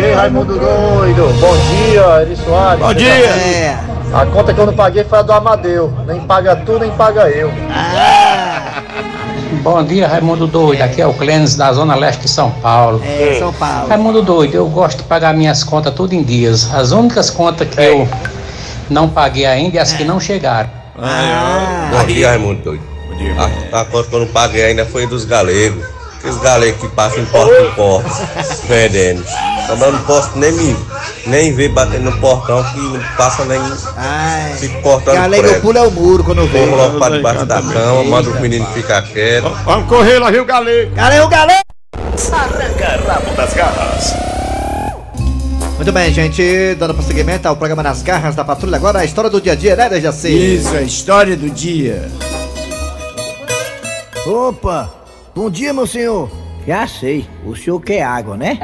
[0.00, 2.80] Ei, Raimundo doido, bom dia, Eri Soares.
[2.80, 3.08] Bom dia.
[3.12, 3.89] É.
[4.12, 5.92] A conta que eu não paguei foi a do Amadeu.
[6.04, 7.50] Nem paga tu, nem paga eu.
[9.62, 10.82] Bom dia, Raimundo Doido.
[10.82, 13.00] Aqui é o Clênis da Zona Leste de São Paulo.
[13.04, 13.88] É, São Paulo.
[13.88, 16.72] Raimundo Doido, eu gosto de pagar minhas contas tudo em dias.
[16.74, 18.08] As únicas contas que eu
[18.88, 20.70] não paguei ainda é as que não chegaram.
[20.96, 22.82] Bom dia, Raimundo doido.
[23.72, 25.84] A, a conta que eu não paguei ainda foi dos galegos.
[26.20, 28.10] Aqueles galegos que passam em porta em porta,
[28.68, 29.24] vendendo.
[29.66, 30.76] Também eu não posso nem me
[31.26, 33.58] nem ver batendo no portão que não passa nem
[33.96, 34.54] Ai.
[34.58, 36.60] se portando Galego pula o muro quando vê.
[36.60, 39.50] Vamos logo para debaixo da cama, manda os meninos ficar quietos.
[39.64, 40.94] Vamos correr lá, viu, galego?
[40.94, 41.62] Galego, galego!
[42.32, 44.14] Arranca rabo das garras.
[45.76, 48.76] Muito bem, gente, dando prosseguimento ao programa Nas Garras da Patrulha.
[48.76, 50.56] Agora a história do dia a dia, né, Dejaci?
[50.56, 52.10] Isso, a história do dia.
[54.26, 54.99] Opa!
[55.34, 56.28] Bom dia, meu senhor.
[56.66, 58.58] Já sei, o senhor quer água, né?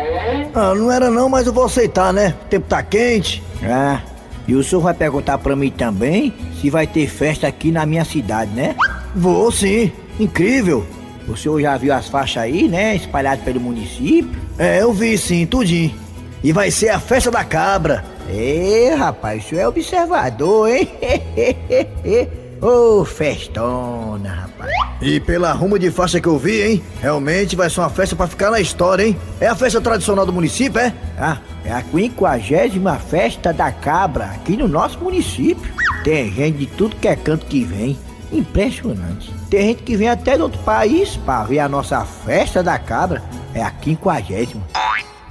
[0.55, 2.35] Ah, não era não, mas eu vou aceitar, né?
[2.45, 3.43] O tempo tá quente.
[3.63, 4.01] Ah,
[4.47, 8.05] e o senhor vai perguntar pra mim também se vai ter festa aqui na minha
[8.05, 8.75] cidade, né?
[9.15, 10.85] Vou sim, incrível.
[11.29, 12.97] O senhor já viu as faixas aí, né?
[12.97, 14.41] Espalhadas pelo município?
[14.59, 15.95] É, eu vi sim, tudinho.
[16.43, 18.05] E vai ser a festa da cabra.
[18.29, 20.89] Ê, rapaz, o senhor é observador, hein?
[22.67, 24.73] Ô, festona, rapaz.
[25.01, 26.83] E pela rumo de faixa que eu vi, hein?
[27.01, 29.17] Realmente vai ser uma festa pra ficar na história, hein?
[29.41, 30.93] É a festa tradicional do município, é?
[31.17, 35.73] Ah, é a quinquagésima festa da cabra aqui no nosso município.
[36.03, 37.97] Tem gente de tudo que é canto que vem.
[38.33, 39.33] Impressionante.
[39.49, 43.23] Tem gente que vem até do outro país pra ver a nossa festa da cabra.
[43.55, 44.67] É a quinquagésima.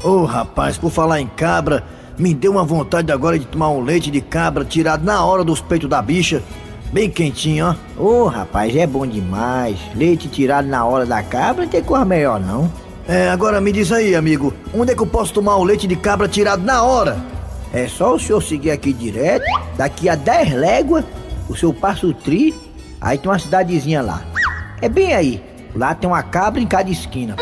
[0.01, 1.83] Ô rapaz, por falar em cabra,
[2.17, 5.59] me deu uma vontade agora de tomar um leite de cabra tirado na hora dos
[5.59, 6.41] peitos da bicha.
[6.91, 8.01] Bem quentinho, ó.
[8.01, 9.77] Ô rapaz, é bom demais.
[9.95, 12.71] Leite tirado na hora da cabra não tem coisa melhor não.
[13.07, 15.95] É, agora me diz aí, amigo, onde é que eu posso tomar o leite de
[15.95, 17.17] cabra tirado na hora?
[17.71, 19.45] É só o senhor seguir aqui direto,
[19.77, 21.05] daqui a 10 léguas,
[21.49, 22.53] o senhor passa o tri,
[23.01, 24.23] aí tem uma cidadezinha lá.
[24.81, 25.43] É bem aí.
[25.75, 27.35] Lá tem uma cabra em cada esquina.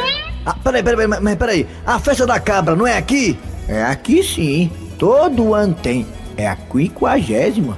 [0.46, 1.68] Ah, peraí, peraí, peraí, mas peraí.
[1.86, 3.38] A festa da cabra não é aqui?
[3.68, 4.72] É aqui sim.
[4.98, 6.06] Todo ano tem.
[6.36, 7.78] É a quinquagésima.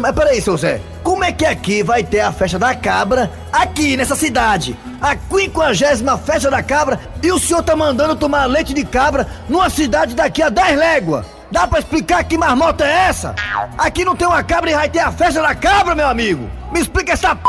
[0.00, 0.80] Mas peraí, seu Zé.
[1.02, 4.76] Como é que aqui vai ter a festa da cabra aqui nessa cidade?
[5.00, 9.68] A quinquagésima festa da cabra e o senhor tá mandando tomar leite de cabra numa
[9.68, 11.26] cidade daqui a 10 léguas?
[11.50, 13.34] Dá pra explicar que marmota é essa?
[13.76, 16.50] Aqui não tem uma cabra e vai ter a festa da cabra, meu amigo?
[16.72, 17.42] Me explica essa p...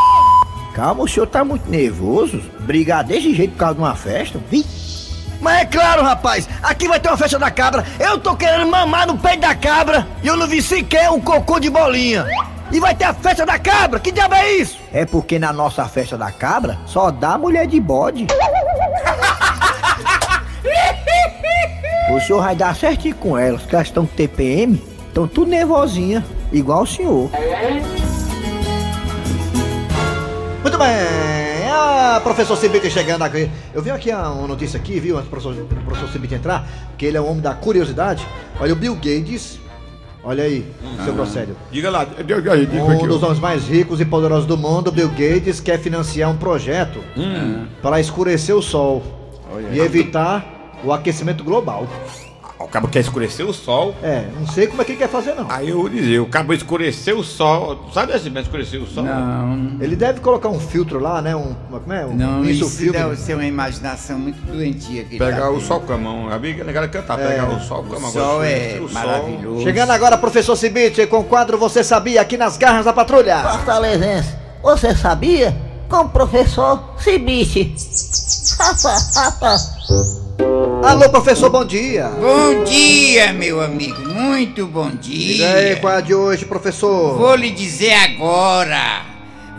[0.75, 2.41] Calma, o senhor tá muito nervoso.
[2.59, 4.39] Brigar desse jeito por causa de uma festa?
[4.51, 4.84] Vixe.
[5.45, 7.85] Mas é claro, rapaz, aqui vai ter uma festa da cabra.
[7.99, 11.59] Eu tô querendo mamar no peito da cabra e eu não vi sequer um cocô
[11.59, 12.25] de bolinha.
[12.71, 13.99] E vai ter a festa da cabra?
[13.99, 14.79] Que diabo é isso?
[14.91, 18.25] É porque na nossa festa da cabra só dá mulher de bode.
[22.07, 26.23] O senhor vai dar certinho com elas, que elas estão com TPM, estão tudo nervosinha,
[26.51, 27.29] igual o senhor.
[30.61, 31.34] Muito bem,
[32.23, 33.49] professor Cibite chegando aqui.
[33.73, 37.17] Eu vi aqui uma notícia aqui, viu, antes do professor, professor Cibite entrar, que ele
[37.17, 38.25] é o homem da curiosidade.
[38.59, 39.59] Olha, o Bill Gates,
[40.23, 40.65] olha aí,
[41.03, 41.55] seu procédio.
[41.71, 45.09] Diga lá, diga aí, diga Um dos homens mais ricos e poderosos do mundo, Bill
[45.09, 46.99] Gates, quer financiar um projeto
[47.81, 49.03] para escurecer o sol
[49.71, 51.87] e evitar o aquecimento global.
[52.57, 53.93] O cabo quer escurecer o sol.
[54.01, 55.45] É, não sei como é que ele quer fazer não.
[55.49, 57.89] Aí eu vou dizer, o cabo escureceu o sol.
[57.93, 59.03] Sabe desse mesmo escurecer o sol?
[59.03, 59.77] Não.
[59.81, 61.35] Ele deve colocar um filtro lá, né?
[61.35, 62.05] Um, como é?
[62.05, 62.93] Um, Não, um isso filme.
[62.97, 65.03] deve ser uma imaginação muito doentia.
[65.03, 66.29] Que ele Pegar tá o sol com a mão.
[66.29, 67.27] A amiga negada cantar, É.
[67.27, 68.09] pegar o sol com a mão.
[68.09, 68.93] O sol Agora, é o sol.
[69.01, 69.61] maravilhoso.
[69.63, 73.39] Chegando agora, professor Cibite, com o quadro Você Sabia, aqui nas garras da patrulha.
[73.43, 74.29] Fortalezense,
[74.63, 75.55] você sabia?
[75.89, 77.75] Com o professor Cibite.
[80.85, 82.09] Alô, professor, bom dia.
[82.09, 84.07] Bom dia, meu amigo.
[84.07, 85.33] Muito bom dia.
[85.33, 87.17] Diga aí, qual é a de hoje, professor?
[87.17, 89.03] Vou lhe dizer agora.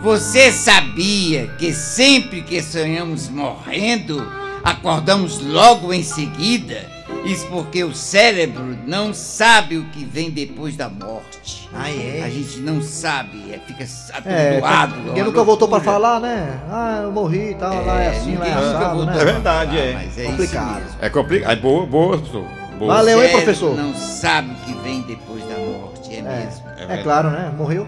[0.01, 4.25] Você sabia que sempre que sonhamos morrendo,
[4.63, 6.89] acordamos logo em seguida?
[7.31, 11.69] Isso porque o cérebro não sabe o que vem depois da morte.
[11.73, 12.23] Ah, é?
[12.25, 13.83] A gente não sabe, é, fica
[14.25, 14.95] É, atordoado.
[14.97, 15.93] ninguém uma nunca voltou pra loucura.
[15.93, 16.59] falar, né?
[16.71, 19.13] Ah, eu morri e tal, lá é assim, lá é assado, né?
[19.21, 19.93] É verdade, é.
[19.93, 20.75] Mas é isso Complicado.
[20.75, 20.97] mesmo.
[21.01, 21.51] É complicado.
[21.51, 22.45] É boa, boa, professor.
[22.79, 22.93] Boa.
[22.95, 23.75] Valeu, hein, professor?
[23.75, 26.63] não sabe o que vem depois da morte, é, mesmo.
[26.89, 27.51] É claro, né?
[27.57, 27.87] Morreu.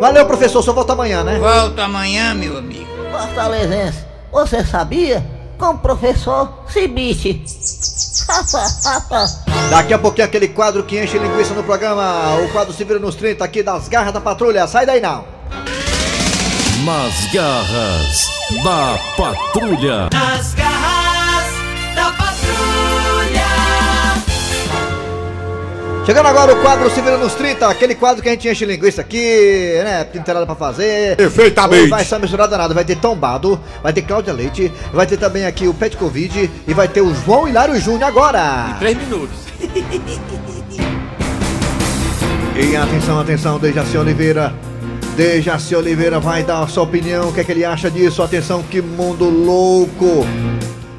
[0.00, 1.38] Valeu, professor, só volta amanhã, né?
[1.38, 2.86] Volto amanhã, meu amigo.
[3.10, 5.24] Fortalezense, você sabia?
[5.58, 7.44] Com o professor Cibite.
[9.70, 13.14] Daqui a pouquinho aquele quadro que enche linguiça no programa, o quadro se vira nos
[13.14, 14.66] 30 aqui das garras da patrulha.
[14.66, 15.24] Sai daí não.
[16.84, 18.28] Nas garras
[18.62, 20.08] da patrulha.
[20.12, 20.77] Nas garras
[26.08, 29.02] Chegando agora o quadro Se Vira nos 30, aquele quadro que a gente enche linguiça
[29.02, 30.06] aqui, né?
[30.14, 31.14] Não tem nada pra fazer.
[31.16, 31.82] Perfeitamente.
[31.82, 32.72] Hoje vai ser misturado nada.
[32.72, 36.72] Vai ter Tombado, vai ter Cláudia Leite, vai ter também aqui o Pet Covid e
[36.72, 38.74] vai ter o João Hilário Júnior agora.
[38.78, 39.36] Três minutos.
[42.56, 44.52] E atenção, atenção, Dejaci Oliveira.
[45.14, 48.20] Dejaci Oliveira vai dar a sua opinião, o que é que ele acha disso?
[48.20, 50.26] Atenção, que mundo louco!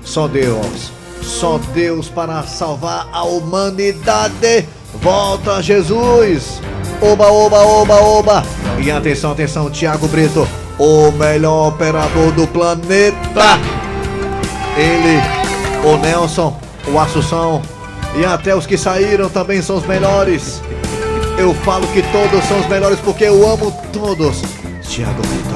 [0.02, 0.92] Só Deus,
[1.22, 4.66] só Deus para salvar a humanidade.
[5.02, 6.62] Volta Jesus!
[7.02, 8.44] Oba, oba, oba, oba!
[8.84, 13.60] E atenção, atenção, Thiago Brito, o melhor operador do planeta.
[14.78, 15.22] Ele,
[15.88, 17.62] o Nelson, o Assunção
[18.16, 20.62] e até os que saíram também são os melhores.
[21.38, 24.42] Eu falo que todos são os melhores porque eu amo todos.
[24.88, 25.50] Thiago Brito.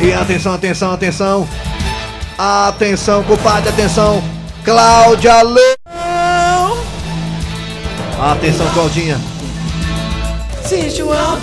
[0.00, 1.48] E atenção, atenção, atenção.
[2.38, 4.22] Atenção, compadre, atenção.
[4.64, 5.77] Cláudia Leão.
[8.20, 9.16] Atenção, Claudinha.
[10.64, 11.38] Sim, João.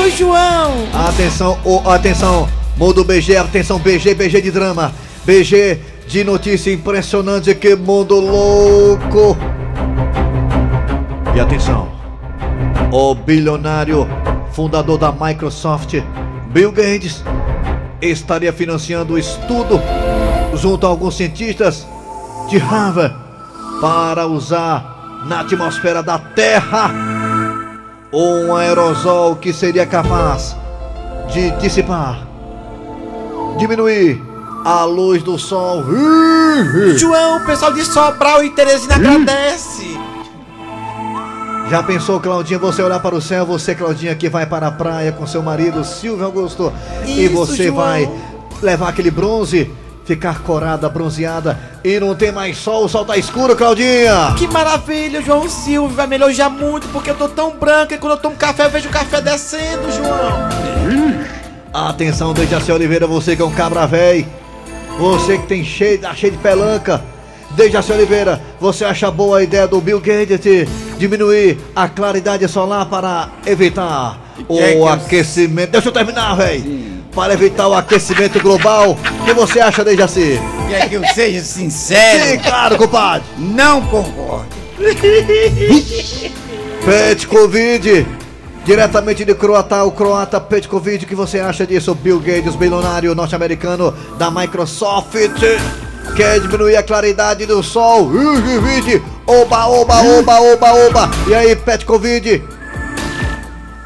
[0.00, 0.72] Oi, João.
[1.08, 2.48] Atenção, ô, atenção.
[2.76, 4.92] Mundo BG, atenção, BG, BG de drama.
[5.24, 9.36] BG de notícia impressionante, que mundo louco.
[11.34, 11.88] E atenção,
[12.92, 14.06] o bilionário
[14.52, 15.94] fundador da Microsoft,
[16.52, 17.24] Bill Gates,
[18.02, 19.80] estaria financiando o estudo
[20.54, 21.86] junto a alguns cientistas
[22.50, 23.16] de Harvard
[23.80, 24.91] para usar
[25.26, 26.90] na atmosfera da Terra
[28.12, 30.54] um aerosol que seria capaz
[31.32, 32.26] de dissipar,
[33.58, 34.20] diminuir
[34.64, 35.82] a luz do sol.
[36.96, 39.98] João, o pessoal de Sobral e Teresina agradece.
[41.70, 45.10] Já pensou, Claudinha, você olhar para o céu, você, Claudinha, que vai para a praia
[45.10, 46.70] com seu marido, Silvio Augusto,
[47.06, 47.76] e Isso, você João.
[47.76, 48.10] vai
[48.60, 49.70] levar aquele bronze,
[50.04, 54.34] ficar corada, bronzeada, e não tem mais sol, o sol tá escuro, Claudinha!
[54.36, 55.94] Que maravilha, João Silvio.
[55.96, 58.70] Vai me elogiar muito porque eu tô tão branca e quando eu tomo café eu
[58.70, 60.48] vejo o café descendo, João.
[61.72, 64.26] Atenção, Dejaci Oliveira, você que é um cabra véi,
[64.98, 67.02] você que tem cheio, tá cheio de pelanca.
[67.52, 70.66] Dejaci Oliveira, você acha boa a ideia do Bill Gates de
[70.98, 75.70] diminuir a claridade solar para evitar o é eu- aquecimento?
[75.70, 76.91] Deixa eu terminar, véi!
[77.14, 78.96] Para evitar o aquecimento global.
[79.20, 80.40] O que você acha, Dejaci?
[80.68, 82.24] Quer que eu seja sincero?
[82.24, 83.22] Sim, claro, compadre.
[83.36, 84.48] Não concordo.
[86.84, 88.06] Pet Covid,
[88.64, 91.94] diretamente de Croatá, o croata Pet Covid, o que você acha disso?
[91.94, 95.40] Bill Gates, bilionário norte-americano da Microsoft,
[96.16, 98.10] quer diminuir a claridade do sol.
[98.10, 101.10] Covid, oba, oba, oba, oba, oba.
[101.28, 102.42] E aí, Pet Covid?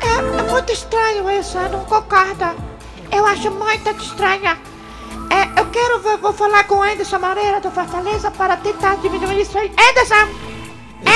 [0.01, 2.76] É, é muito estranho isso, eu não concordo.
[3.17, 4.55] Eu acho muito estranho.
[5.31, 9.41] É, eu quero ver, vou falar com o Anderson Moreira do Fortaleza para tentar diminuir
[9.41, 9.73] isso aí.
[9.73, 10.29] Anderson!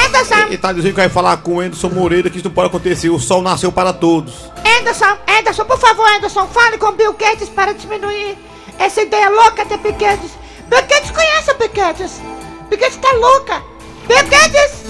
[0.07, 0.47] Anderson!
[0.47, 3.11] Ele tá dizendo que vai falar com o Anderson Moreira que isso não pode acontecer.
[3.11, 4.51] O sol nasceu para todos.
[4.79, 8.39] Anderson, Anderson, por favor, Anderson, fale com o Bill Gates para diminuir
[8.79, 10.31] essa ideia louca de Bill Gates.
[10.71, 12.23] Bill Gates conhece o Bill Gates.
[12.71, 13.63] Bill Gates tá louca.
[14.09, 14.85] Bill Gates!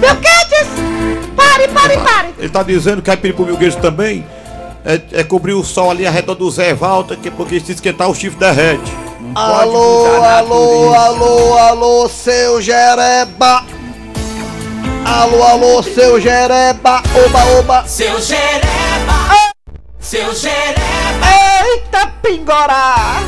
[0.00, 0.68] Bill Gates!
[1.36, 2.34] Pare, pare, pare!
[2.36, 4.26] Ele tá dizendo que vai pedir pro Bill Gates também
[4.86, 8.08] é, é cobrir o sol ali ao redor do Zé Walter, que porque se esquentar
[8.08, 8.96] o chifre derrete.
[9.34, 13.64] Alô, alô, alô, alô, seu Jereba.
[15.04, 17.02] Alô, alô, seu Jereba.
[17.26, 17.84] Oba, oba.
[17.86, 19.52] Seu Jereba.
[19.98, 21.26] Seu Jereba.
[21.64, 23.18] Eita, pingorá.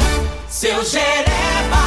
[0.49, 1.29] Seu Jereba.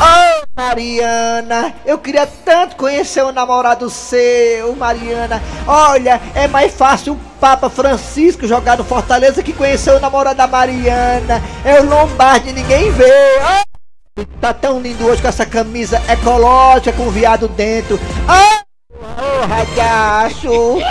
[0.02, 5.42] Ô, Mariana, eu queria tanto conhecer o namorado seu, Mariana.
[5.66, 10.46] Olha, é mais fácil o Papa Francisco jogar no Fortaleza que conhecer o namorado da
[10.46, 11.42] Mariana.
[11.66, 13.04] É o Lombardi, ninguém vê.
[13.04, 18.00] Ô, Tá tão lindo hoje com essa camisa ecológica com viado dentro.
[18.28, 18.62] Ah!
[18.94, 20.52] Ô, ragacho!
[20.52, 20.82] Ô,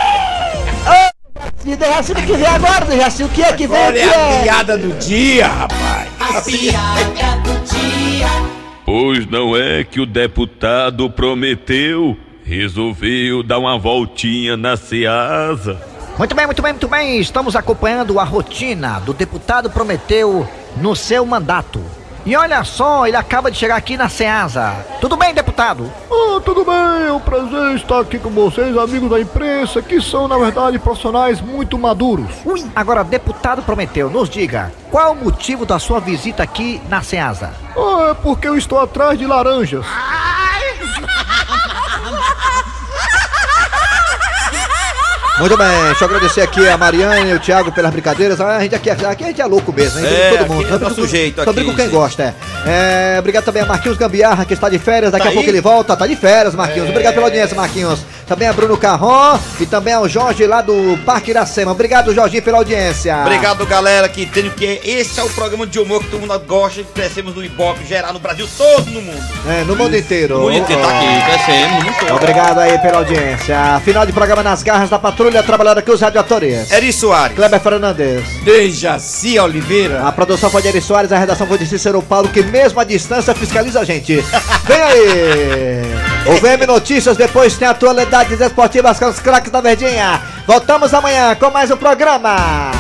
[1.65, 4.19] Jaci, Dejaci não quiser agora, Dejaci, o que é que vem Olha aqui?
[4.19, 4.43] a é?
[4.43, 6.09] piada do dia, rapaz.
[6.19, 8.27] A piada do dia.
[8.85, 15.90] Pois não é que o deputado prometeu, resolveu dar uma voltinha na Ceasa.
[16.21, 17.19] Muito bem, muito bem, muito bem.
[17.19, 21.83] Estamos acompanhando a rotina do deputado Prometeu no seu mandato.
[22.27, 24.85] E olha só, ele acaba de chegar aqui na Ceasa.
[25.01, 25.91] Tudo bem, deputado?
[26.13, 30.29] Ah, tudo bem, é um prazer estar aqui com vocês, amigos da imprensa, que são,
[30.29, 32.31] na verdade, profissionais muito maduros.
[32.45, 37.55] Ui, agora, deputado Prometeu, nos diga, qual o motivo da sua visita aqui na Ceasa?
[37.75, 39.87] Ah, é porque eu estou atrás de laranjas.
[45.41, 48.39] Muito bem, deixa eu agradecer aqui a Mariana e o Thiago pelas brincadeiras.
[48.43, 50.05] Ah, A gente aqui, aqui a gente é louco mesmo, hein?
[50.07, 50.65] É, todo mundo.
[50.67, 51.95] aqui é nosso com- jeito aqui, brinco quem gente.
[51.95, 52.35] gosta, é.
[52.67, 55.11] É, Obrigado também a Marquinhos Gambiarra, que está de férias.
[55.11, 55.55] Daqui Tá a pouco aí?
[55.55, 55.97] ele volta.
[55.97, 56.89] Tá de férias, Marquinhos.
[56.89, 56.91] É.
[56.91, 58.01] Obrigado pela audiência, Marquinhos.
[58.31, 61.73] Também a Bruno Carron e também ao Jorge lá do Parque Iracema.
[61.73, 63.17] Obrigado, Jorginho, pela audiência.
[63.23, 66.81] Obrigado, galera, que entende que esse é o programa de humor que todo mundo gosta
[66.81, 69.21] e crescemos no Ibope geral no Brasil todo no mundo.
[69.49, 70.35] É, no mundo inteiro.
[70.35, 72.15] No mundo inteiro, tá aqui, crescemos no mundo todo.
[72.15, 73.81] Obrigado aí pela audiência.
[73.85, 76.71] Final de programa nas garras da patrulha, trabalhando aqui os radioatores.
[76.71, 77.35] Eri Soares.
[77.35, 78.29] Kleber Fernandes.
[78.45, 80.07] Dejaci Oliveira.
[80.07, 82.85] A produção foi de Eri Soares, a redação foi de Cícero Paulo, que mesmo à
[82.85, 84.25] distância fiscaliza a gente.
[84.69, 86.20] Vem aí!
[86.27, 90.21] O VM Notícias, depois tem atualidades esportivas com os craques da Verdinha.
[90.47, 92.80] Voltamos amanhã com mais um programa.